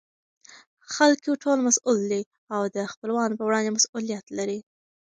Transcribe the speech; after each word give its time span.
خلکو 0.93 1.31
ټول 1.43 1.57
مسئوول 1.67 1.99
دي 2.11 2.21
او 2.55 2.61
دخپلوانو 2.79 3.37
په 3.39 3.43
وړاندې 3.47 3.75
مسئولیت 3.77 4.25
لري. 4.37 4.59